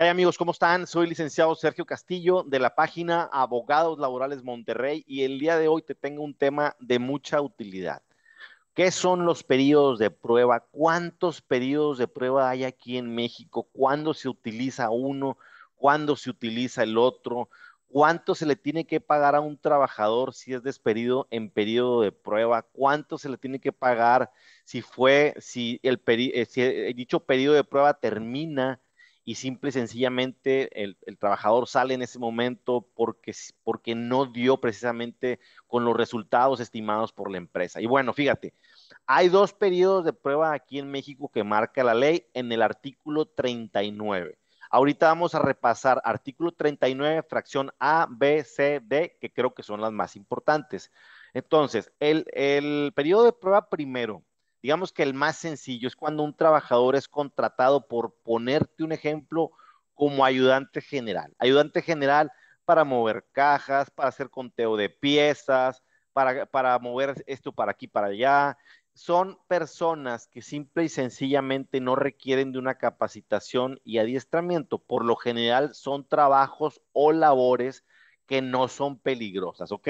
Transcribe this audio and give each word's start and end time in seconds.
¿Qué 0.00 0.04
hay 0.04 0.10
amigos? 0.12 0.38
¿Cómo 0.38 0.52
están? 0.52 0.86
Soy 0.86 1.06
licenciado 1.06 1.54
Sergio 1.54 1.84
Castillo 1.84 2.42
de 2.42 2.58
la 2.58 2.74
página 2.74 3.24
Abogados 3.24 3.98
Laborales 3.98 4.42
Monterrey 4.42 5.04
y 5.06 5.24
el 5.24 5.38
día 5.38 5.58
de 5.58 5.68
hoy 5.68 5.82
te 5.82 5.94
tengo 5.94 6.22
un 6.22 6.32
tema 6.32 6.74
de 6.80 6.98
mucha 6.98 7.42
utilidad. 7.42 8.00
¿Qué 8.72 8.92
son 8.92 9.26
los 9.26 9.42
periodos 9.44 9.98
de 9.98 10.10
prueba? 10.10 10.60
¿Cuántos 10.60 11.42
periodos 11.42 11.98
de 11.98 12.08
prueba 12.08 12.48
hay 12.48 12.64
aquí 12.64 12.96
en 12.96 13.14
México? 13.14 13.68
¿Cuándo 13.74 14.14
se 14.14 14.30
utiliza 14.30 14.88
uno? 14.88 15.36
¿Cuándo 15.76 16.16
se 16.16 16.30
utiliza 16.30 16.82
el 16.82 16.96
otro? 16.96 17.50
¿Cuánto 17.86 18.34
se 18.34 18.46
le 18.46 18.56
tiene 18.56 18.86
que 18.86 19.02
pagar 19.02 19.34
a 19.34 19.40
un 19.42 19.58
trabajador 19.58 20.32
si 20.32 20.54
es 20.54 20.62
despedido 20.62 21.28
en 21.30 21.50
periodo 21.50 22.00
de 22.00 22.12
prueba? 22.12 22.62
¿Cuánto 22.62 23.18
se 23.18 23.28
le 23.28 23.36
tiene 23.36 23.60
que 23.60 23.72
pagar 23.72 24.30
si 24.64 24.80
fue, 24.80 25.34
si 25.40 25.78
el, 25.82 26.00
eh, 26.06 26.46
si 26.46 26.62
el 26.62 26.94
dicho 26.94 27.20
periodo 27.20 27.56
de 27.56 27.64
prueba 27.64 27.92
termina? 27.92 28.80
Y 29.24 29.34
simple 29.34 29.70
y 29.70 29.72
sencillamente 29.72 30.82
el, 30.82 30.96
trabajador 31.18 31.68
sale 31.68 31.94
en 31.94 32.02
ese 32.02 32.18
momento 32.18 32.86
porque, 32.94 33.34
porque 33.62 33.94
no 33.94 34.26
dio 34.26 34.60
precisamente 34.60 35.40
con 35.66 35.84
los 35.84 35.96
resultados 35.96 36.60
estimados 36.60 37.12
por 37.12 37.30
la 37.30 37.38
empresa. 37.38 37.80
Y 37.80 37.86
bueno, 37.86 38.12
fíjate, 38.12 38.54
hay 39.06 39.28
dos 39.28 39.52
periodos 39.52 40.04
de 40.04 40.12
prueba 40.12 40.52
aquí 40.52 40.78
en 40.78 40.90
México 40.90 41.30
que 41.32 41.44
marca 41.44 41.84
la 41.84 41.94
ley 41.94 42.26
en 42.34 42.50
el 42.52 42.62
artículo 42.62 43.26
39. 43.26 44.38
Ahorita 44.70 45.08
vamos 45.08 45.34
a 45.34 45.40
repasar 45.40 46.00
artículo 46.04 46.52
39, 46.52 47.24
fracción 47.24 47.72
A, 47.80 48.06
B, 48.08 48.44
C, 48.44 48.80
D, 48.80 49.18
que 49.20 49.32
creo 49.32 49.52
que 49.52 49.64
son 49.64 49.80
las 49.80 49.92
más 49.92 50.14
importantes. 50.14 50.92
Entonces, 51.34 51.92
el, 51.98 52.24
el 52.32 52.92
periodo 52.94 53.24
de 53.24 53.32
prueba 53.32 53.68
primero 53.68 54.22
Digamos 54.62 54.92
que 54.92 55.02
el 55.02 55.14
más 55.14 55.36
sencillo 55.36 55.88
es 55.88 55.96
cuando 55.96 56.22
un 56.22 56.36
trabajador 56.36 56.96
es 56.96 57.08
contratado 57.08 57.86
por 57.86 58.14
ponerte 58.22 58.84
un 58.84 58.92
ejemplo 58.92 59.52
como 59.94 60.24
ayudante 60.24 60.80
general. 60.80 61.34
Ayudante 61.38 61.82
general 61.82 62.32
para 62.64 62.84
mover 62.84 63.26
cajas, 63.32 63.90
para 63.90 64.10
hacer 64.10 64.30
conteo 64.30 64.76
de 64.76 64.90
piezas, 64.90 65.82
para, 66.12 66.46
para 66.46 66.78
mover 66.78 67.22
esto 67.26 67.52
para 67.52 67.72
aquí, 67.72 67.86
para 67.86 68.08
allá. 68.08 68.56
Son 68.92 69.38
personas 69.48 70.26
que 70.26 70.42
simple 70.42 70.84
y 70.84 70.88
sencillamente 70.88 71.80
no 71.80 71.96
requieren 71.96 72.52
de 72.52 72.58
una 72.58 72.76
capacitación 72.76 73.80
y 73.84 73.98
adiestramiento. 73.98 74.78
Por 74.78 75.04
lo 75.04 75.16
general 75.16 75.74
son 75.74 76.06
trabajos 76.06 76.80
o 76.92 77.12
labores 77.12 77.84
que 78.26 78.42
no 78.42 78.68
son 78.68 78.98
peligrosas, 78.98 79.72
¿ok? 79.72 79.88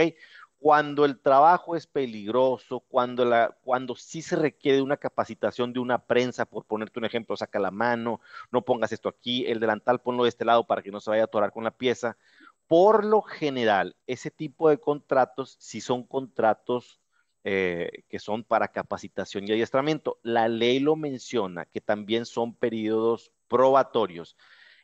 Cuando 0.60 1.06
el 1.06 1.18
trabajo 1.18 1.74
es 1.74 1.86
peligroso, 1.86 2.80
cuando, 2.80 3.24
cuando 3.62 3.96
sí 3.96 4.20
se 4.20 4.36
requiere 4.36 4.82
una 4.82 4.98
capacitación 4.98 5.72
de 5.72 5.80
una 5.80 6.06
prensa, 6.06 6.44
por 6.44 6.66
ponerte 6.66 6.98
un 6.98 7.06
ejemplo, 7.06 7.34
saca 7.34 7.58
la 7.58 7.70
mano, 7.70 8.20
no 8.52 8.62
pongas 8.62 8.92
esto 8.92 9.08
aquí, 9.08 9.46
el 9.46 9.58
delantal 9.58 10.02
ponlo 10.02 10.24
de 10.24 10.28
este 10.28 10.44
lado 10.44 10.66
para 10.66 10.82
que 10.82 10.90
no 10.90 11.00
se 11.00 11.08
vaya 11.08 11.22
a 11.22 11.24
atorar 11.24 11.52
con 11.52 11.64
la 11.64 11.70
pieza. 11.70 12.18
Por 12.66 13.06
lo 13.06 13.22
general, 13.22 13.96
ese 14.06 14.30
tipo 14.30 14.68
de 14.68 14.78
contratos, 14.78 15.56
si 15.58 15.80
son 15.80 16.04
contratos 16.04 17.00
eh, 17.42 18.04
que 18.10 18.18
son 18.18 18.44
para 18.44 18.68
capacitación 18.68 19.48
y 19.48 19.52
adiestramiento, 19.52 20.18
la 20.22 20.46
ley 20.48 20.78
lo 20.78 20.94
menciona, 20.94 21.64
que 21.64 21.80
también 21.80 22.26
son 22.26 22.54
periodos 22.54 23.32
probatorios. 23.48 24.36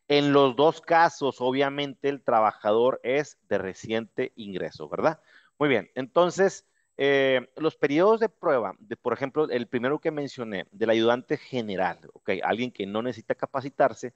En 0.08 0.32
los 0.32 0.56
dos 0.56 0.80
casos, 0.80 1.40
obviamente, 1.40 2.08
el 2.08 2.22
trabajador 2.22 2.98
es 3.02 3.38
de 3.48 3.58
reciente 3.58 4.32
ingreso, 4.36 4.88
¿verdad? 4.88 5.20
Muy 5.58 5.68
bien, 5.68 5.90
entonces, 5.94 6.66
eh, 6.98 7.48
los 7.56 7.76
periodos 7.76 8.20
de 8.20 8.28
prueba, 8.28 8.74
por 9.02 9.12
ejemplo, 9.12 9.48
el 9.48 9.68
primero 9.68 10.00
que 10.00 10.10
mencioné, 10.10 10.66
del 10.70 10.90
ayudante 10.90 11.36
general, 11.38 11.98
ok, 12.12 12.30
alguien 12.42 12.70
que 12.70 12.86
no 12.86 13.02
necesita 13.02 13.34
capacitarse, 13.34 14.14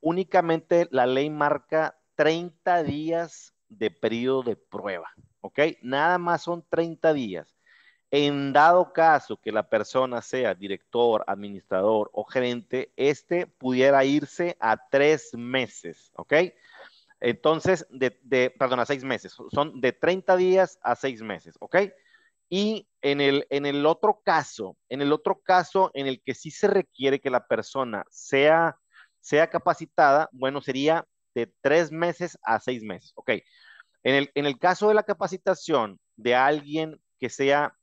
únicamente 0.00 0.88
la 0.90 1.06
ley 1.06 1.30
marca 1.30 1.98
30 2.14 2.82
días 2.82 3.54
de 3.68 3.90
periodo 3.90 4.42
de 4.42 4.56
prueba, 4.56 5.10
ok, 5.40 5.60
nada 5.82 6.18
más 6.18 6.42
son 6.42 6.64
30 6.68 7.12
días. 7.14 7.56
En 8.10 8.52
dado 8.52 8.92
caso 8.92 9.38
que 9.38 9.50
la 9.52 9.70
persona 9.70 10.20
sea 10.20 10.54
director, 10.54 11.24
administrador 11.26 12.10
o 12.12 12.24
gerente, 12.24 12.92
este 12.96 13.46
pudiera 13.46 14.04
irse 14.04 14.54
a 14.60 14.76
tres 14.90 15.32
meses, 15.34 16.12
¿ok? 16.16 16.34
Entonces, 17.22 17.86
de, 17.88 18.18
de, 18.22 18.50
perdón, 18.50 18.80
a 18.80 18.86
seis 18.86 19.04
meses. 19.04 19.36
Son 19.52 19.80
de 19.80 19.92
30 19.92 20.36
días 20.36 20.78
a 20.82 20.96
seis 20.96 21.22
meses, 21.22 21.54
¿ok? 21.60 21.76
Y 22.48 22.88
en 23.00 23.20
el, 23.20 23.46
en 23.48 23.64
el 23.64 23.86
otro 23.86 24.20
caso, 24.24 24.76
en 24.88 25.02
el 25.02 25.12
otro 25.12 25.40
caso 25.40 25.92
en 25.94 26.08
el 26.08 26.20
que 26.20 26.34
sí 26.34 26.50
se 26.50 26.66
requiere 26.66 27.20
que 27.20 27.30
la 27.30 27.46
persona 27.46 28.04
sea, 28.10 28.76
sea 29.20 29.48
capacitada, 29.48 30.28
bueno, 30.32 30.60
sería 30.60 31.06
de 31.34 31.50
tres 31.60 31.92
meses 31.92 32.36
a 32.42 32.58
seis 32.58 32.82
meses, 32.82 33.12
¿ok? 33.14 33.30
En 34.02 34.14
el, 34.16 34.30
en 34.34 34.44
el 34.44 34.58
caso 34.58 34.88
de 34.88 34.94
la 34.94 35.04
capacitación 35.04 36.00
de 36.16 36.34
alguien 36.34 37.00
que 37.20 37.30
sea 37.30 37.76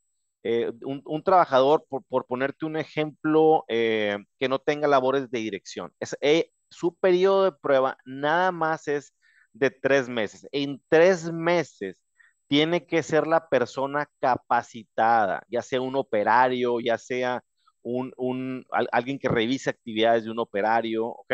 eh, 0.44 0.72
un, 0.84 1.24
trabajador, 1.24 1.86
por, 1.90 2.04
por, 2.04 2.26
ponerte 2.26 2.66
un 2.66 2.76
ejemplo, 2.76 3.64
eh, 3.70 4.18
que 4.38 4.50
no 4.50 4.60
tenga 4.60 4.88
labores 4.90 5.32
de 5.32 5.40
dirección, 5.40 5.94
es, 6.02 6.18
eh, 6.20 6.52
su 6.70 6.94
periodo 6.96 7.46
de 7.46 7.52
prueba 7.54 7.98
nada 8.06 8.52
más 8.52 8.88
es 8.90 9.14
de 9.54 9.72
tres 9.72 10.10
meses. 10.10 10.48
En 10.52 10.82
tres 10.90 11.32
meses 11.32 12.02
tiene 12.48 12.86
que 12.86 13.04
ser 13.04 13.28
la 13.28 13.48
persona 13.48 14.10
capacitada, 14.20 15.44
ya 15.50 15.62
sea 15.62 15.82
un 15.82 15.96
operario, 15.96 16.80
ya 16.80 16.98
sea 16.98 17.44
un, 17.84 18.66
alguien 18.92 19.20
que 19.20 19.30
revise 19.30 19.70
actividades 19.70 20.26
de 20.26 20.32
un 20.32 20.40
operario, 20.40 21.08
¿ok? 21.08 21.34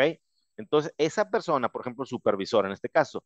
Entonces, 0.56 0.92
esa 0.98 1.28
persona, 1.30 1.68
por 1.68 1.82
ejemplo, 1.82 2.04
supervisor 2.06 2.66
en 2.66 2.72
este 2.72 2.88
caso, 2.88 3.24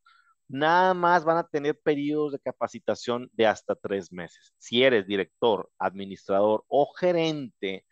nada 0.49 0.95
más 0.95 1.25
van 1.25 1.39
a 1.39 1.47
tener 1.47 1.79
periodos 1.81 2.33
de 2.33 2.41
capacitación 2.41 3.31
de 3.33 3.47
hasta 3.47 3.75
tres 3.77 4.13
meses. 4.13 4.53
Si 4.59 4.83
eres 4.83 5.07
director, 5.07 5.71
administrador 5.79 6.65
o 6.69 6.93
gerente, 6.95 7.85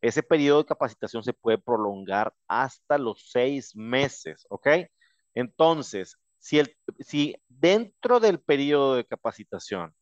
ese 0.00 0.22
periodo 0.22 0.58
de 0.58 0.66
capacitación 0.66 1.22
se 1.22 1.32
puede 1.32 1.58
prolongar 1.58 2.34
hasta 2.48 2.98
los 2.98 3.30
seis 3.30 3.74
meses, 3.76 4.46
¿ok? 4.50 4.68
Entonces, 5.34 6.18
si, 6.42 6.60
si 6.98 7.36
dentro 7.48 8.18
del 8.20 8.40
periodo 8.40 8.96
de 8.96 9.04
capacitación 9.06 9.94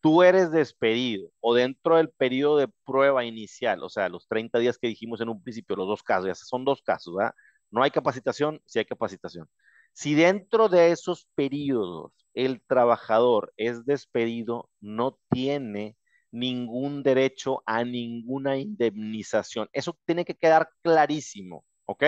tú 0.00 0.22
eres 0.22 0.50
despedido 0.50 1.30
o 1.40 1.54
dentro 1.54 1.96
del 1.96 2.10
periodo 2.10 2.58
de 2.58 2.68
prueba 2.84 3.24
inicial, 3.24 3.82
o 3.84 3.88
sea, 3.88 4.08
los 4.08 4.26
30 4.28 4.58
días 4.58 4.78
que 4.78 4.88
dijimos 4.88 5.20
en 5.20 5.28
un 5.28 5.42
principio, 5.42 5.76
los 5.76 5.86
dos 5.88 6.02
casos, 6.02 6.26
ya 6.26 6.34
son 6.34 6.64
dos 6.64 6.82
casos, 6.82 7.14
¿verdad? 7.14 7.32
No 7.70 7.82
hay 7.82 7.90
capacitación, 7.92 8.60
sí 8.66 8.80
hay 8.80 8.86
capacitación. 8.86 9.48
Si 9.92 10.14
dentro 10.14 10.68
de 10.68 10.90
esos 10.92 11.28
periodos 11.36 12.12
el 12.34 12.60
trabajador 12.66 13.52
es 13.56 13.84
despedido, 13.86 14.70
no 14.80 15.18
tiene 15.30 15.96
ningún 16.32 17.02
derecho 17.04 17.62
a 17.66 17.84
ninguna 17.84 18.58
indemnización. 18.58 19.68
Eso 19.72 19.96
tiene 20.06 20.24
que 20.24 20.34
quedar 20.36 20.70
clarísimo, 20.82 21.64
¿ok? 21.86 22.04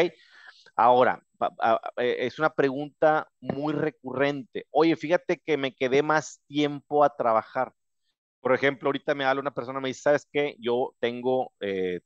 Ahora, 0.77 1.23
eh, 1.99 2.17
es 2.21 2.39
una 2.39 2.51
pregunta 2.51 3.29
muy 3.41 3.73
recurrente. 3.73 4.67
Oye, 4.71 4.97
fíjate 4.97 5.39
que 5.39 5.57
me 5.57 5.75
quedé 5.75 6.03
más 6.03 6.41
tiempo 6.47 7.05
a 7.05 7.15
trabajar. 7.17 7.73
Por 8.41 8.55
ejemplo, 8.55 8.89
ahorita 8.89 9.15
me 9.15 9.25
habla 9.25 9.41
una 9.43 9.55
persona, 9.55 9.81
me 9.81 9.89
dice, 9.89 10.03
¿sabes 10.03 10.29
qué? 10.33 10.57
Yo 10.59 10.95
tengo 11.01 11.53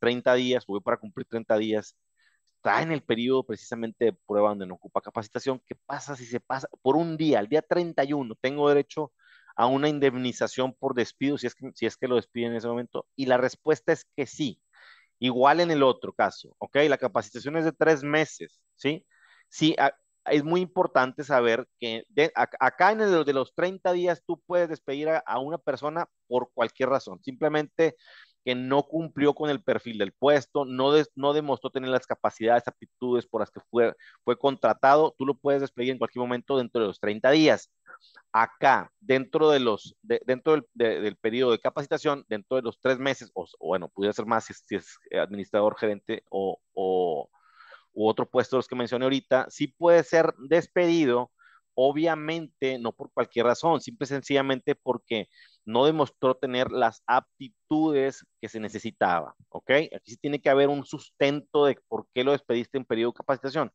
30 0.00 0.34
eh, 0.34 0.38
días, 0.38 0.66
voy 0.66 0.80
para 0.80 0.96
cumplir 0.96 1.26
30 1.26 1.56
días. 1.58 1.96
Está 2.56 2.82
en 2.82 2.92
el 2.92 3.02
periodo 3.02 3.44
precisamente 3.44 4.06
de 4.06 4.12
prueba 4.26 4.48
donde 4.48 4.66
no 4.66 4.74
ocupa 4.74 5.00
capacitación. 5.00 5.60
¿Qué 5.66 5.74
pasa 5.86 6.16
si 6.16 6.24
se 6.26 6.40
pasa 6.40 6.68
por 6.82 6.96
un 6.96 7.16
día, 7.16 7.40
el 7.40 7.48
día 7.48 7.62
31? 7.62 8.34
Tengo 8.40 8.68
derecho 8.68 9.12
a 9.56 9.66
una 9.66 9.88
indemnización 9.88 10.74
por 10.74 10.94
despido 10.94 11.38
si 11.38 11.46
es 11.46 11.54
que, 11.54 11.70
si 11.74 11.86
es 11.86 11.96
que 11.96 12.08
lo 12.08 12.16
despiden 12.16 12.52
en 12.52 12.56
ese 12.58 12.68
momento. 12.68 13.06
Y 13.16 13.26
la 13.26 13.36
respuesta 13.36 13.92
es 13.92 14.04
que 14.16 14.26
sí. 14.26 14.60
Igual 15.18 15.60
en 15.60 15.70
el 15.70 15.82
otro 15.82 16.12
caso, 16.12 16.54
¿ok? 16.58 16.76
La 16.88 16.98
capacitación 16.98 17.56
es 17.56 17.64
de 17.64 17.72
tres 17.72 18.02
meses, 18.02 18.60
¿sí? 18.76 19.06
Sí, 19.48 19.76
es 20.26 20.42
muy 20.42 20.60
importante 20.60 21.22
saber 21.24 21.68
que 21.78 22.04
acá 22.34 22.92
en 22.92 23.00
el 23.00 23.24
de 23.24 23.32
los 23.32 23.54
30 23.54 23.92
días 23.92 24.22
tú 24.26 24.42
puedes 24.46 24.68
despedir 24.68 25.08
a, 25.08 25.38
una 25.38 25.58
persona 25.58 26.06
por 26.26 26.50
cualquier 26.52 26.88
razón, 26.88 27.22
simplemente 27.22 27.96
que 28.44 28.54
no 28.54 28.82
cumplió 28.82 29.34
con 29.34 29.48
el 29.48 29.62
perfil 29.62 29.98
del 29.98 30.12
puesto, 30.12 30.66
no, 30.66 30.92
no 31.14 31.32
demostró 31.32 31.70
tener 31.70 31.88
las 31.88 32.06
capacidades, 32.06 32.68
aptitudes 32.68 33.26
por 33.26 33.40
las 33.40 33.50
que 33.50 33.60
fue, 33.70 33.94
fue 34.22 34.36
contratado, 34.38 35.14
tú 35.16 35.24
lo 35.24 35.34
puedes 35.34 35.62
despedir 35.62 35.92
en 35.92 35.98
cualquier 35.98 36.20
momento 36.20 36.58
dentro 36.58 36.82
de 36.82 36.88
los 36.88 37.00
30 37.00 37.30
días. 37.30 37.72
Acá, 38.32 38.92
dentro, 39.00 39.50
de 39.50 39.60
los, 39.60 39.96
dentro 40.02 40.62
del, 40.74 41.16
periodo 41.16 41.52
de 41.52 41.58
capacitación, 41.58 42.26
dentro 42.28 42.56
de 42.56 42.62
los 42.62 42.78
tres 42.80 42.98
meses, 42.98 43.30
o, 43.34 43.46
bueno, 43.60 43.88
pudiera 43.88 44.12
ser 44.12 44.26
más 44.26 44.44
si, 44.44 44.74
es 44.74 44.98
administrador, 45.18 45.76
gerente 45.78 46.24
o, 46.28 46.58
o, 46.74 47.30
otro 47.94 48.28
puesto 48.28 48.56
de 48.56 48.58
los 48.58 48.68
que 48.68 48.74
mencioné 48.74 49.04
ahorita, 49.04 49.46
sí 49.48 49.68
puede 49.68 50.02
ser 50.02 50.34
despedido, 50.36 51.30
obviamente 51.74 52.78
no 52.78 52.92
por 52.92 53.12
cualquier 53.12 53.46
razón, 53.46 53.80
simple 53.80 54.04
y 54.04 54.08
sencillamente 54.08 54.74
porque 54.74 55.28
no 55.64 55.86
demostró 55.86 56.36
tener 56.36 56.70
las 56.70 57.02
aptitudes 57.06 58.24
que 58.40 58.48
se 58.48 58.60
necesitaba, 58.60 59.34
¿ok? 59.48 59.70
Aquí 59.94 60.12
sí 60.12 60.16
tiene 60.18 60.40
que 60.40 60.50
haber 60.50 60.68
un 60.68 60.84
sustento 60.84 61.66
de 61.66 61.78
por 61.88 62.06
qué 62.14 62.24
lo 62.24 62.32
despediste 62.32 62.78
en 62.78 62.84
periodo 62.84 63.12
de 63.12 63.16
capacitación 63.18 63.72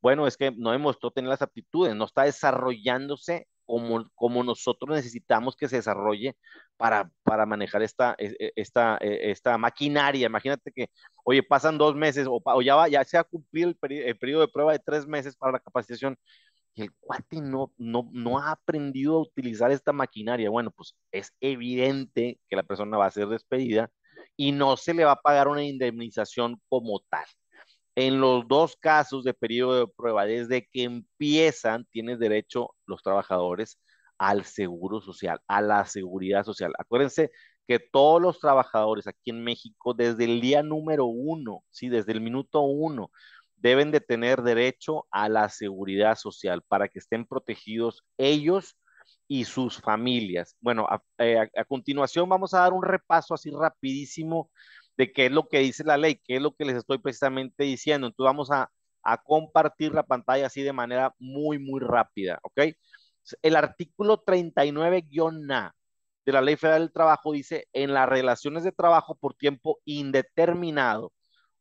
Bueno, 0.00 0.26
es 0.26 0.36
que 0.36 0.50
no 0.52 0.72
demostró 0.72 1.10
tener 1.12 1.30
las 1.30 1.42
aptitudes, 1.42 1.94
no 1.94 2.06
está 2.06 2.24
desarrollándose 2.24 3.46
como, 3.64 4.10
como 4.14 4.42
nosotros 4.44 4.96
necesitamos 4.96 5.56
que 5.56 5.68
se 5.68 5.76
desarrolle 5.76 6.36
para, 6.76 7.10
para 7.22 7.46
manejar 7.46 7.82
esta, 7.82 8.14
e, 8.18 8.34
e, 8.38 8.52
esta, 8.56 8.98
e, 9.00 9.30
esta 9.30 9.56
maquinaria. 9.58 10.26
Imagínate 10.26 10.72
que, 10.72 10.88
oye, 11.24 11.42
pasan 11.42 11.78
dos 11.78 11.94
meses 11.94 12.26
o, 12.28 12.62
ya, 12.62 12.88
ya 12.88 13.04
se 13.04 13.16
ha 13.18 13.24
cumplido 13.24 13.70
el 13.70 14.16
periodo 14.18 14.40
de 14.42 14.48
prueba 14.48 14.72
de 14.72 14.80
tres 14.80 15.06
meses 15.06 15.36
para 15.36 15.52
la 15.52 15.60
capacitación 15.60 16.16
y 16.74 16.82
el 16.82 16.92
cuate 17.00 17.40
no, 17.40 17.72
no, 17.76 18.08
no 18.12 18.38
ha 18.38 18.52
aprendido 18.52 19.16
a 19.16 19.22
utilizar 19.22 19.70
esta 19.70 19.92
maquinaria. 19.92 20.50
Bueno, 20.50 20.70
pues 20.70 20.94
es 21.10 21.32
evidente 21.40 22.40
que 22.48 22.56
la 22.56 22.62
persona 22.62 22.96
va 22.96 23.06
a 23.06 23.10
ser 23.10 23.28
despedida 23.28 23.90
y 24.36 24.52
no 24.52 24.76
se 24.76 24.94
le 24.94 25.04
va 25.04 25.12
a 25.12 25.20
pagar 25.22 25.48
una 25.48 25.64
indemnización 25.64 26.60
como 26.68 27.00
tal. 27.10 27.24
En 27.94 28.20
los 28.20 28.48
dos 28.48 28.76
casos 28.76 29.22
de 29.24 29.34
periodo 29.34 29.80
de 29.80 29.92
prueba, 29.94 30.24
desde 30.24 30.66
que 30.72 30.84
empiezan, 30.84 31.84
tienes 31.90 32.18
derecho 32.18 32.70
los 32.86 33.02
trabajadores 33.02 33.78
al 34.16 34.44
seguro 34.44 35.00
social, 35.02 35.40
a 35.46 35.60
la 35.60 35.84
seguridad 35.84 36.44
social. 36.44 36.72
Acuérdense 36.78 37.30
que 37.66 37.78
todos 37.78 38.20
los 38.20 38.40
trabajadores 38.40 39.06
aquí 39.06 39.30
en 39.30 39.44
México, 39.44 39.94
desde 39.94 40.24
el 40.24 40.40
día 40.40 40.62
número 40.62 41.04
uno, 41.04 41.64
sí, 41.70 41.88
desde 41.88 42.12
el 42.12 42.20
minuto 42.20 42.62
uno, 42.62 43.10
deben 43.62 43.92
de 43.92 44.00
tener 44.00 44.42
derecho 44.42 45.06
a 45.10 45.28
la 45.28 45.48
seguridad 45.48 46.16
social 46.16 46.62
para 46.66 46.88
que 46.88 46.98
estén 46.98 47.24
protegidos 47.24 48.04
ellos 48.18 48.76
y 49.28 49.44
sus 49.44 49.80
familias. 49.80 50.56
Bueno, 50.60 50.86
a, 50.90 51.00
eh, 51.18 51.48
continuación 51.68 52.28
vamos 52.28 52.52
a 52.54 52.60
dar 52.60 52.72
un 52.72 52.82
repaso 52.82 53.34
así 53.34 53.50
rapidísimo 53.50 54.50
de 54.96 55.12
qué 55.12 55.26
es 55.26 55.32
lo 55.32 55.48
que 55.48 55.60
dice 55.60 55.84
la 55.84 55.96
ley, 55.96 56.20
qué 56.24 56.36
es 56.36 56.42
lo 56.42 56.54
que 56.54 56.64
les 56.64 56.76
estoy 56.76 56.98
precisamente 56.98 57.64
diciendo. 57.64 58.08
Entonces 58.08 58.30
vamos 58.30 58.50
a, 58.50 58.68
a 59.02 59.22
compartir 59.22 59.94
la 59.94 60.02
pantalla 60.02 60.46
así 60.46 60.62
de 60.62 60.72
manera 60.72 61.14
muy, 61.18 61.58
muy 61.58 61.80
rápida, 61.80 62.40
¿ok? 62.42 62.74
El 63.42 63.56
artículo 63.56 64.24
39-A 64.24 65.72
de 66.24 66.32
la 66.32 66.40
Ley 66.40 66.56
Federal 66.56 66.82
del 66.82 66.92
Trabajo 66.92 67.32
dice, 67.32 67.68
en 67.72 67.94
las 67.94 68.08
relaciones 68.08 68.64
de 68.64 68.72
trabajo 68.72 69.14
por 69.14 69.34
tiempo 69.34 69.80
indeterminado 69.84 71.12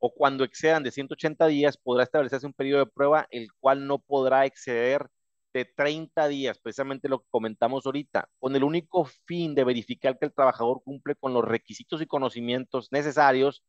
o 0.01 0.11
cuando 0.13 0.43
excedan 0.43 0.83
de 0.83 0.91
180 0.91 1.45
días, 1.47 1.77
podrá 1.77 2.03
establecerse 2.03 2.47
un 2.47 2.53
periodo 2.53 2.85
de 2.85 2.91
prueba, 2.91 3.27
el 3.29 3.49
cual 3.59 3.85
no 3.85 3.99
podrá 3.99 4.45
exceder 4.47 5.07
de 5.53 5.65
30 5.65 6.27
días, 6.27 6.57
precisamente 6.59 7.07
lo 7.07 7.19
que 7.19 7.27
comentamos 7.29 7.85
ahorita, 7.85 8.27
con 8.39 8.55
el 8.55 8.63
único 8.63 9.05
fin 9.05 9.53
de 9.53 9.63
verificar 9.63 10.17
que 10.17 10.25
el 10.25 10.33
trabajador 10.33 10.81
cumple 10.83 11.15
con 11.15 11.33
los 11.33 11.45
requisitos 11.45 12.01
y 12.01 12.07
conocimientos 12.07 12.91
necesarios 12.91 13.63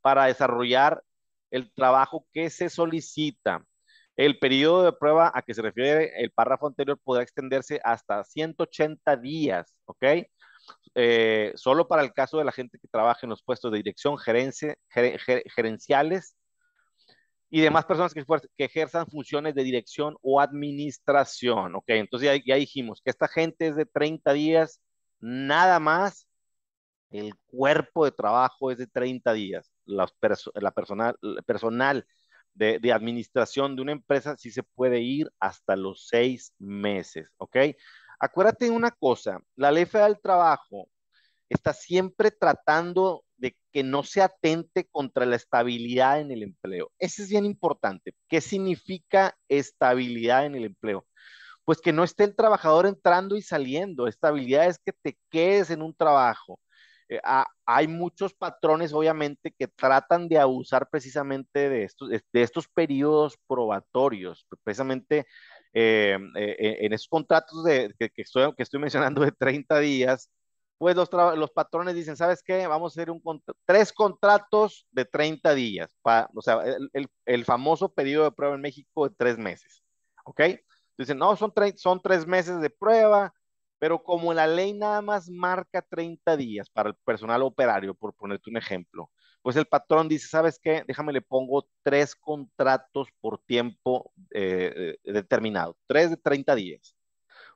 para 0.00 0.26
desarrollar 0.26 1.02
el 1.50 1.70
trabajo 1.72 2.26
que 2.32 2.48
se 2.50 2.70
solicita. 2.70 3.62
El 4.16 4.38
periodo 4.38 4.84
de 4.84 4.92
prueba 4.92 5.32
a 5.34 5.42
que 5.42 5.54
se 5.54 5.62
refiere 5.62 6.12
el 6.22 6.30
párrafo 6.30 6.66
anterior 6.66 6.98
podrá 7.02 7.22
extenderse 7.22 7.80
hasta 7.84 8.24
180 8.24 9.16
días, 9.16 9.74
¿ok? 9.86 10.04
Eh, 10.94 11.52
solo 11.56 11.88
para 11.88 12.02
el 12.02 12.12
caso 12.12 12.38
de 12.38 12.44
la 12.44 12.52
gente 12.52 12.78
que 12.78 12.88
trabaja 12.88 13.20
en 13.24 13.30
los 13.30 13.42
puestos 13.42 13.72
de 13.72 13.78
dirección, 13.78 14.16
gerencia, 14.16 14.76
gerenciales 14.88 16.36
y 17.50 17.60
demás 17.60 17.84
personas 17.84 18.14
que, 18.14 18.24
ejerzan 18.58 19.06
funciones 19.06 19.54
de 19.54 19.64
dirección 19.64 20.16
o 20.22 20.40
administración. 20.40 21.74
Ok, 21.76 21.84
entonces 21.88 22.28
ya, 22.28 22.42
ya, 22.44 22.56
dijimos 22.56 23.00
que 23.02 23.10
esta 23.10 23.28
gente 23.28 23.68
es 23.68 23.76
de 23.76 23.86
30 23.86 24.32
días, 24.32 24.80
nada 25.20 25.80
más. 25.80 26.26
El 27.10 27.34
cuerpo 27.46 28.04
de 28.04 28.10
trabajo 28.10 28.72
es 28.72 28.78
de 28.78 28.88
30 28.88 29.32
días. 29.34 29.70
la 29.84 30.08
personal, 30.70 31.16
personal 31.46 32.06
de, 32.54 32.78
de, 32.80 32.92
administración 32.92 33.76
de 33.76 33.82
una 33.82 33.92
empresa 33.92 34.36
sí 34.36 34.50
se 34.50 34.62
puede 34.64 35.00
ir 35.00 35.30
hasta 35.38 35.76
los 35.76 36.08
seis 36.08 36.54
meses. 36.58 37.30
Ok, 37.36 37.56
acuérdate 38.24 38.66
de 38.66 38.70
una 38.70 38.90
cosa: 38.90 39.40
la 39.56 39.70
ley 39.70 39.86
federal 39.86 40.14
del 40.14 40.22
trabajo 40.22 40.88
está 41.48 41.72
siempre 41.72 42.30
tratando 42.30 43.24
de 43.36 43.56
que 43.72 43.82
no 43.82 44.02
se 44.02 44.22
atente 44.22 44.86
contra 44.90 45.26
la 45.26 45.36
estabilidad 45.36 46.20
en 46.20 46.30
el 46.30 46.42
empleo. 46.42 46.90
Eso 46.98 47.22
es 47.22 47.28
bien 47.28 47.44
importante. 47.44 48.14
¿Qué 48.28 48.40
significa 48.40 49.36
estabilidad 49.48 50.46
en 50.46 50.54
el 50.54 50.64
empleo? 50.64 51.06
Pues 51.64 51.80
que 51.80 51.92
no 51.92 52.04
esté 52.04 52.24
el 52.24 52.36
trabajador 52.36 52.86
entrando 52.86 53.36
y 53.36 53.42
saliendo. 53.42 54.06
Estabilidad 54.06 54.66
es 54.66 54.78
que 54.78 54.92
te 54.92 55.18
quedes 55.30 55.70
en 55.70 55.82
un 55.82 55.94
trabajo. 55.94 56.60
Eh, 57.08 57.20
hay 57.66 57.86
muchos 57.86 58.34
patrones, 58.34 58.92
obviamente, 58.92 59.52
que 59.58 59.68
tratan 59.68 60.28
de 60.28 60.38
abusar 60.38 60.88
precisamente 60.88 61.68
de 61.68 61.84
estos, 61.84 62.08
de, 62.08 62.22
estos 62.32 62.68
periodos 62.68 63.36
probatorios, 63.46 64.46
precisamente 64.62 65.26
eh, 65.74 66.16
eh, 66.36 66.78
en 66.82 66.92
esos 66.92 67.08
contratos 67.08 67.64
de, 67.64 67.92
que, 67.98 68.10
estoy, 68.16 68.54
que 68.54 68.62
estoy 68.62 68.78
mencionando 68.78 69.22
de 69.22 69.32
30 69.32 69.80
días, 69.80 70.30
pues 70.78 70.94
los, 70.96 71.08
patrones 71.50 71.94
dicen, 71.94 72.16
¿sabes 72.16 72.42
qué? 72.44 72.66
Vamos 72.66 72.92
a 72.92 73.00
hacer 73.00 73.10
un 73.10 73.20
tres 73.64 73.92
contratos 73.92 74.86
de 74.92 75.04
30 75.04 75.54
días, 75.54 75.96
o 76.02 76.42
sea, 76.42 76.60
el, 76.92 77.08
el, 77.24 77.44
famoso 77.44 77.92
periodo 77.92 78.24
de 78.24 78.32
prueba 78.32 78.54
en 78.54 78.60
México 78.60 79.08
de 79.08 79.14
tres 79.16 79.36
meses, 79.36 79.82
¿ok? 80.24 80.42
Dicen, 80.96 81.18
no, 81.18 81.34
son, 81.36 81.52
son 81.76 82.00
tres 82.00 82.26
meses 82.26 82.60
de 82.60 82.70
prueba, 82.70 83.32
pero 83.78 84.02
como 84.02 84.32
la 84.32 84.46
ley 84.46 84.72
nada 84.74 85.02
más 85.02 85.28
marca 85.28 85.82
30 85.82 86.36
días 86.36 86.70
para 86.70 86.90
el 86.90 86.94
personal 87.04 87.42
operario, 87.42 87.94
por 87.94 88.14
ponerte 88.14 88.50
un 88.50 88.56
ejemplo, 88.56 89.10
pues 89.44 89.56
el 89.56 89.66
patrón 89.66 90.08
dice, 90.08 90.26
¿sabes 90.26 90.58
qué? 90.58 90.84
Déjame 90.88 91.12
le 91.12 91.20
pongo 91.20 91.68
tres 91.82 92.16
contratos 92.16 93.08
por 93.20 93.38
tiempo 93.44 94.10
eh, 94.30 94.96
eh, 95.04 95.12
determinado, 95.12 95.76
tres 95.86 96.08
de 96.08 96.16
30 96.16 96.54
días. 96.54 96.96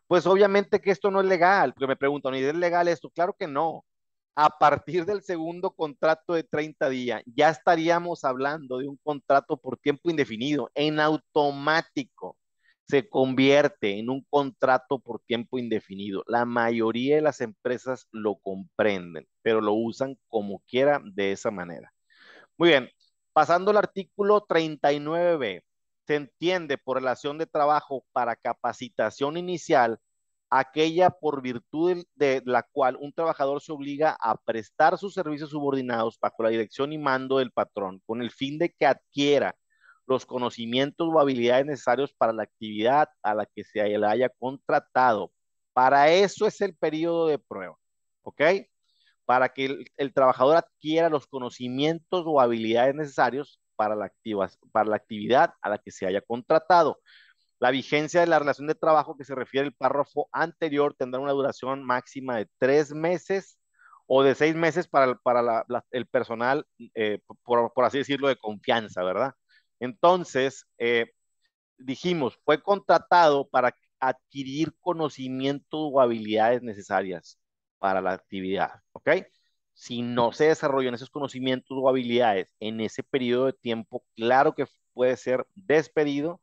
Pues 0.07 0.27
obviamente 0.27 0.83
que 0.83 0.91
esto 0.91 1.11
no 1.11 1.23
es 1.23 1.27
legal, 1.27 1.73
porque 1.73 1.87
me 1.87 1.97
preguntan, 1.97 2.35
¿y 2.35 2.41
es 2.41 2.55
legal 2.55 2.89
esto? 2.89 3.09
Claro 3.09 3.33
que 3.33 3.47
no. 3.47 3.87
A 4.35 4.59
partir 4.59 5.07
del 5.07 5.23
segundo 5.23 5.71
contrato 5.71 6.35
de 6.35 6.45
30 6.45 6.91
días, 6.91 7.23
ya 7.25 7.49
estaríamos 7.49 8.23
hablando 8.23 8.77
de 8.77 8.87
un 8.87 8.99
contrato 8.99 9.57
por 9.57 9.79
tiempo 9.79 10.11
indefinido. 10.11 10.71
En 10.75 11.01
automático 11.01 12.37
se 12.89 13.09
convierte 13.09 13.99
en 13.99 14.09
un 14.09 14.25
contrato 14.31 14.99
por 14.99 15.21
tiempo 15.21 15.59
indefinido. 15.59 16.25
La 16.27 16.45
mayoría 16.47 17.17
de 17.17 17.23
las 17.23 17.41
empresas 17.41 18.09
lo 18.13 18.37
comprenden, 18.37 19.29
pero 19.43 19.61
lo 19.61 19.75
usan 19.75 20.19
como 20.29 20.61
quiera 20.67 21.01
de 21.05 21.33
esa 21.33 21.51
manera. 21.51 21.93
Muy 22.57 22.71
bien, 22.71 22.91
pasando 23.33 23.71
al 23.71 23.77
artículo 23.77 24.47
39b 24.47 25.63
se 26.07 26.15
entiende 26.15 26.79
por 26.79 26.97
relación 26.97 27.37
de 27.37 27.47
trabajo 27.47 28.05
para 28.13 28.37
capacitación 28.37 29.37
inicial 29.37 29.99
aquella 30.51 31.11
por 31.11 31.43
virtud 31.43 32.05
de 32.15 32.43
la 32.47 32.63
cual 32.63 32.97
un 32.99 33.13
trabajador 33.13 33.61
se 33.61 33.73
obliga 33.73 34.17
a 34.19 34.35
prestar 34.37 34.97
sus 34.97 35.13
servicios 35.13 35.51
subordinados 35.51 36.19
bajo 36.19 36.43
la 36.43 36.49
dirección 36.49 36.93
y 36.95 36.99
mando 36.99 37.39
del 37.39 37.53
patrón, 37.53 38.01
con 38.07 38.23
el 38.23 38.31
fin 38.31 38.59
de 38.59 38.71
que 38.71 38.87
adquiera 38.87 39.55
los 40.09 40.27
conocimientos 40.27 41.09
o 41.13 41.21
habilidades 41.21 41.67
necesarios 41.67 42.13
para 42.13 42.33
la 42.33 42.45
actividad 42.45 43.09
a 43.23 43.35
la 43.35 43.47
que 43.47 43.65
se 43.65 43.87
le 43.87 44.07
haya 44.07 44.31
contratado. 44.39 45.33
Para 45.73 46.11
eso 46.11 46.47
es 46.47 46.61
el 46.61 46.75
periodo 46.75 47.29
de 47.29 47.39
prueba, 47.39 47.77
¿ok? 48.23 48.43
Para 49.25 49.51
que 49.51 49.67
el, 49.67 49.85
el 49.97 50.13
trabajador 50.15 50.57
adquiera 50.57 51.11
los 51.11 51.27
conocimientos 51.27 52.25
o 52.27 52.41
habilidades 52.41 52.95
necesarios 52.95 53.61
para 53.77 53.95
la, 53.95 54.07
activa, 54.07 54.51
para 54.73 54.91
la 54.91 54.97
actividad 54.97 55.55
a 55.63 55.69
la 55.69 55.79
que 55.79 55.93
se 55.93 56.07
haya 56.07 56.21
contratado. 56.21 56.99
La 57.61 57.71
vigencia 57.71 58.21
de 58.21 58.27
la 58.27 58.39
relación 58.39 58.67
de 58.67 58.75
trabajo 58.75 59.17
que 59.17 59.25
se 59.25 59.35
refiere 59.35 59.69
al 59.69 59.75
párrafo 59.75 60.29
anterior 60.33 60.95
tendrá 60.95 61.21
una 61.21 61.33
duración 61.33 61.85
máxima 61.85 62.37
de 62.37 62.49
tres 62.59 62.93
meses 62.93 63.59
o 64.07 64.23
de 64.23 64.35
seis 64.35 64.55
meses 64.55 64.89
para, 64.89 65.15
para 65.17 65.65
el 65.91 66.07
personal, 66.07 66.67
eh, 66.95 67.21
por, 67.45 67.73
por, 67.73 67.85
así 67.85 67.99
decirlo, 67.99 68.29
de 68.29 68.37
confianza, 68.37 69.05
¿verdad? 69.05 69.35
Entonces, 69.81 70.67
eh, 70.79 71.13
dijimos, 71.79 72.39
fue 72.45 72.63
contratado 72.63 73.49
para 73.49 73.75
adquirir 74.01 74.75
conocimientos 74.81 75.81
o 75.93 76.01
habilidades 76.01 76.63
necesarias 76.63 77.39
para 77.79 78.01
la 78.01 78.13
actividad, 78.13 78.83
¿ok? 78.93 79.11
si 79.79 80.03
no 80.03 80.33
se 80.33 80.47
desarrollan 80.49 80.95
esos 80.95 81.09
conocimientos 81.09 81.79
o 81.81 81.89
habilidades 81.89 82.49
en 82.59 82.81
ese 82.81 83.05
periodo 83.05 83.47
de 83.47 83.53
tiempo, 83.53 84.05
claro 84.17 84.53
que 84.53 84.67
puede 84.93 85.17
ser 85.17 85.47
despedido 85.55 86.41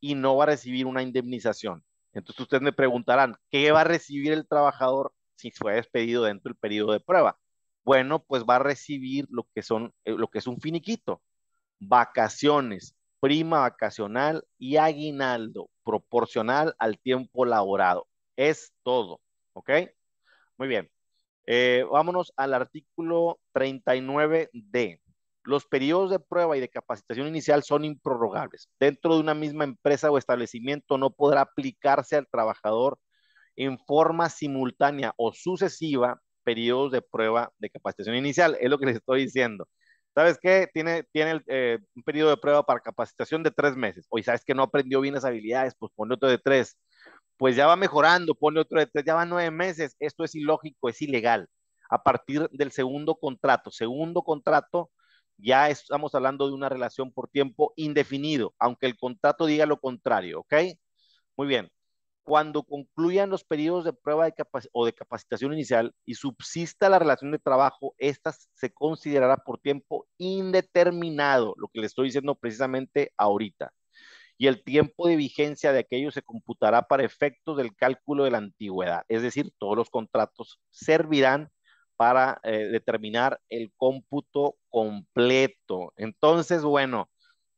y 0.00 0.14
no 0.14 0.36
va 0.36 0.44
a 0.44 0.48
recibir 0.48 0.84
una 0.84 1.02
indemnización. 1.02 1.82
Entonces 2.12 2.42
ustedes 2.42 2.62
me 2.62 2.74
preguntarán, 2.74 3.36
¿qué 3.50 3.72
va 3.72 3.80
a 3.80 3.84
recibir 3.84 4.34
el 4.34 4.46
trabajador 4.46 5.14
si 5.36 5.50
fue 5.50 5.76
despedido 5.76 6.24
dentro 6.24 6.50
del 6.50 6.58
periodo 6.58 6.92
de 6.92 7.00
prueba? 7.00 7.38
Bueno, 7.84 8.22
pues 8.22 8.44
va 8.44 8.56
a 8.56 8.58
recibir 8.58 9.26
lo 9.30 9.48
que 9.54 9.62
son 9.62 9.94
eh, 10.04 10.12
lo 10.12 10.28
que 10.28 10.38
es 10.38 10.46
un 10.46 10.60
finiquito, 10.60 11.22
vacaciones, 11.78 12.96
prima 13.20 13.60
vacacional 13.60 14.44
y 14.58 14.76
aguinaldo 14.76 15.70
proporcional 15.84 16.74
al 16.78 16.98
tiempo 16.98 17.44
laborado. 17.44 18.06
Es 18.36 18.72
todo, 18.82 19.20
¿ok? 19.52 19.70
Muy 20.58 20.68
bien. 20.68 20.90
Eh, 21.46 21.84
vámonos 21.90 22.32
al 22.36 22.54
artículo 22.54 23.38
39D. 23.54 25.00
Los 25.42 25.66
periodos 25.66 26.10
de 26.10 26.18
prueba 26.18 26.56
y 26.56 26.60
de 26.60 26.70
capacitación 26.70 27.28
inicial 27.28 27.62
son 27.62 27.84
improrrogables. 27.84 28.70
Dentro 28.80 29.14
de 29.14 29.20
una 29.20 29.34
misma 29.34 29.64
empresa 29.64 30.10
o 30.10 30.16
establecimiento 30.16 30.96
no 30.96 31.10
podrá 31.10 31.42
aplicarse 31.42 32.16
al 32.16 32.26
trabajador 32.28 32.98
en 33.56 33.78
forma 33.78 34.30
simultánea 34.30 35.12
o 35.16 35.32
sucesiva 35.32 36.20
periodos 36.44 36.92
de 36.92 37.02
prueba 37.02 37.52
de 37.58 37.70
capacitación 37.70 38.16
inicial. 38.16 38.56
Es 38.60 38.70
lo 38.70 38.78
que 38.78 38.86
les 38.86 38.96
estoy 38.96 39.22
diciendo. 39.24 39.68
¿Sabes 40.14 40.38
qué? 40.40 40.68
Tiene, 40.72 41.04
tiene 41.12 41.42
eh, 41.48 41.78
un 41.94 42.02
periodo 42.04 42.30
de 42.30 42.36
prueba 42.36 42.64
para 42.64 42.80
capacitación 42.80 43.42
de 43.42 43.50
tres 43.50 43.76
meses. 43.76 44.06
Oye, 44.10 44.22
¿sabes 44.24 44.44
que 44.44 44.54
no 44.54 44.62
aprendió 44.62 45.00
bien 45.00 45.14
las 45.14 45.24
habilidades? 45.24 45.74
Pues 45.78 45.92
pone 45.94 46.14
otro 46.14 46.28
de 46.28 46.38
tres. 46.38 46.78
Pues 47.36 47.56
ya 47.56 47.66
va 47.66 47.76
mejorando, 47.76 48.34
pone 48.34 48.60
otro 48.60 48.78
de 48.78 48.86
tres, 48.86 49.04
ya 49.04 49.14
va 49.14 49.26
nueve 49.26 49.50
meses. 49.50 49.96
Esto 49.98 50.24
es 50.24 50.34
ilógico, 50.36 50.88
es 50.88 51.02
ilegal. 51.02 51.48
A 51.90 52.02
partir 52.02 52.48
del 52.52 52.72
segundo 52.72 53.16
contrato, 53.16 53.70
segundo 53.70 54.22
contrato, 54.22 54.90
ya 55.36 55.68
estamos 55.70 56.14
hablando 56.14 56.46
de 56.48 56.54
una 56.54 56.68
relación 56.68 57.12
por 57.12 57.28
tiempo 57.28 57.72
indefinido, 57.76 58.54
aunque 58.58 58.86
el 58.86 58.96
contrato 58.96 59.46
diga 59.46 59.66
lo 59.66 59.80
contrario, 59.80 60.40
¿ok? 60.40 60.54
Muy 61.36 61.48
bien 61.48 61.70
cuando 62.24 62.62
concluyan 62.62 63.30
los 63.30 63.44
periodos 63.44 63.84
de 63.84 63.92
prueba 63.92 64.24
de 64.24 64.34
o 64.72 64.86
de 64.86 64.94
capacitación 64.94 65.52
inicial 65.52 65.94
y 66.06 66.14
subsista 66.14 66.88
la 66.88 66.98
relación 66.98 67.30
de 67.30 67.38
trabajo, 67.38 67.94
esta 67.98 68.32
se 68.32 68.72
considerará 68.72 69.36
por 69.36 69.60
tiempo 69.60 70.06
indeterminado, 70.16 71.54
lo 71.58 71.68
que 71.68 71.80
le 71.80 71.86
estoy 71.86 72.06
diciendo 72.06 72.34
precisamente 72.34 73.12
ahorita. 73.18 73.72
Y 74.38 74.48
el 74.48 74.64
tiempo 74.64 75.06
de 75.06 75.16
vigencia 75.16 75.72
de 75.72 75.80
aquello 75.80 76.10
se 76.10 76.22
computará 76.22 76.82
para 76.82 77.04
efectos 77.04 77.56
del 77.56 77.76
cálculo 77.76 78.24
de 78.24 78.32
la 78.32 78.38
antigüedad. 78.38 79.04
Es 79.08 79.22
decir, 79.22 79.52
todos 79.58 79.76
los 79.76 79.90
contratos 79.90 80.60
servirán 80.70 81.50
para 81.96 82.40
eh, 82.42 82.68
determinar 82.72 83.40
el 83.48 83.72
cómputo 83.76 84.56
completo. 84.70 85.92
Entonces, 85.96 86.62
bueno, 86.62 87.08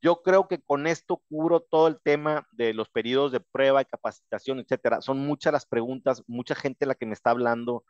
yo 0.02 0.22
creo 0.22 0.48
que 0.48 0.60
con 0.60 0.86
esto 0.86 1.22
cubro 1.28 1.60
todo 1.60 1.88
el 1.88 2.00
tema 2.00 2.46
de 2.52 2.74
los 2.74 2.88
periodos 2.88 3.32
de 3.32 3.40
prueba 3.40 3.82
y 3.82 3.86
capacitación, 3.86 4.60
etcétera. 4.60 5.00
Son 5.00 5.18
muchas 5.18 5.52
las 5.52 5.66
preguntas, 5.66 6.22
mucha 6.26 6.54
gente 6.54 6.86
la 6.86 6.94
que 6.94 7.06
me 7.06 7.14
está 7.14 7.30
hablando 7.30 7.84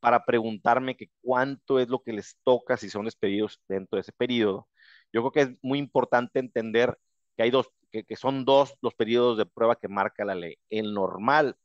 para 0.00 0.24
preguntarme 0.24 0.96
que 0.96 1.10
cuánto 1.22 1.78
es 1.78 1.88
lo 1.88 2.02
que 2.02 2.12
les 2.12 2.36
toca 2.44 2.76
si 2.76 2.90
son 2.90 3.04
despedidos 3.04 3.60
dentro 3.68 3.96
de 3.96 4.00
ese 4.00 4.12
periodo. 4.12 4.68
Yo 5.12 5.22
creo 5.22 5.32
que 5.32 5.52
es 5.52 5.58
muy 5.62 5.78
importante 5.78 6.40
entender 6.40 6.98
que 7.36 7.44
hay 7.44 7.50
dos, 7.50 7.70
que, 7.90 8.04
que 8.04 8.16
son 8.16 8.44
dos 8.44 8.74
los 8.82 8.94
periodos 8.94 9.38
de 9.38 9.46
prueba 9.46 9.76
que 9.76 9.88
marca 9.88 10.24
la 10.24 10.34
ley. 10.34 10.56
El 10.70 10.92
normal, 10.94 11.56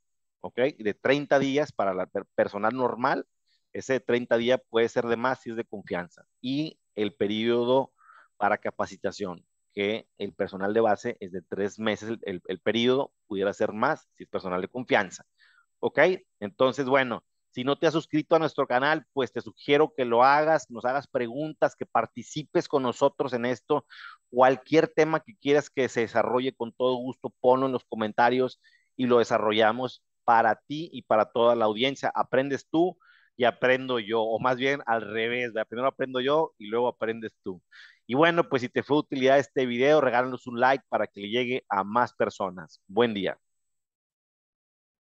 ¿ok? 0.42 0.60
De 0.78 0.94
30 0.94 1.40
días 1.40 1.72
para 1.72 1.94
la 1.94 2.08
personal 2.36 2.76
normal, 2.76 3.26
ese 3.74 3.94
de 3.94 4.00
30 4.02 4.38
días 4.38 4.62
puede 4.70 4.90
ser 4.90 5.06
de 5.08 5.18
más 5.18 5.42
si 5.42 5.52
es 5.52 5.56
de 5.56 5.66
confianza. 5.66 6.26
Y 6.42 6.80
el 6.96 7.14
periodo 7.14 7.92
para 8.38 8.58
capacitación, 8.58 9.46
que 9.78 10.08
el 10.18 10.34
personal 10.34 10.74
de 10.74 10.82
base 10.82 11.18
es 11.20 11.32
de 11.32 11.44
tres 11.44 11.78
meses 11.78 12.18
el, 12.24 12.60
periodo, 12.62 13.14
pudiera 13.28 13.54
ser 13.54 13.74
más 13.74 14.10
si 14.16 14.24
es 14.24 14.30
personal 14.30 14.60
de 14.60 14.70
confianza. 14.70 15.24
¿Ok? 15.78 16.00
Entonces, 16.40 16.88
bueno, 16.88 17.24
si 17.52 17.64
no 17.64 17.78
te 17.78 17.86
has 17.86 17.94
suscrito 17.94 18.36
a 18.36 18.40
nuestro 18.40 18.66
canal, 18.66 19.06
pues 19.14 19.32
te 19.32 19.40
sugiero 19.40 19.94
que 19.96 20.04
lo 20.04 20.24
hagas, 20.24 20.72
nos 20.72 20.84
hagas 20.84 21.06
preguntas, 21.08 21.76
que 21.76 21.86
participes 21.86 22.68
con 22.68 22.82
nosotros 22.82 23.34
en 23.34 23.46
esto. 23.46 23.86
Cualquier 24.32 24.88
tema 24.88 25.20
que 25.20 25.38
quieras 25.38 25.70
que 25.70 25.88
se 25.90 26.00
desarrolle 26.02 26.56
con 26.56 26.74
todo 26.74 26.96
gusto, 26.96 27.32
ponlo 27.40 27.68
en 27.68 27.72
los 27.72 27.86
comentarios 27.86 28.60
y 28.96 29.06
lo 29.06 29.20
desarrollamos 29.20 30.04
para 30.24 30.56
ti 30.56 30.90
y 30.92 31.04
para 31.04 31.26
toda 31.26 31.56
la 31.56 31.66
audiencia. 31.66 32.12
Aprendes 32.16 32.68
tú 32.68 32.98
y 33.36 33.44
aprendo 33.44 34.00
yo, 34.00 34.24
o 34.24 34.40
más 34.40 34.58
bien 34.58 34.82
al 34.88 35.02
revés, 35.02 35.52
primero 35.70 35.88
aprendo 35.88 36.20
yo 36.20 36.56
y 36.58 36.66
luego 36.66 36.88
aprendes 36.88 37.36
tú. 37.44 37.62
Y 38.08 38.16
bueno, 38.16 38.48
pues 38.48 38.62
si 38.62 38.70
te 38.70 38.84
fue 38.84 38.96
de 38.96 39.00
utilidad 39.00 39.38
este 39.38 39.66
video, 39.66 40.00
regálanos 40.02 40.48
un 40.48 40.60
like 40.60 40.86
para 40.90 41.08
que 41.08 41.22
le 41.22 41.30
llegue 41.30 41.66
a 41.70 41.84
más 41.84 42.14
personas. 42.14 42.82
Buen 42.88 43.14
día. 43.14 43.38